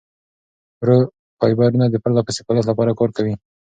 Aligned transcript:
ورو 0.81 0.97
فایبرونه 1.39 1.85
د 1.89 1.95
پرلهپسې 2.03 2.41
فعالیت 2.45 2.65
لپاره 2.67 2.97
کار 2.99 3.09
کوي. 3.17 3.33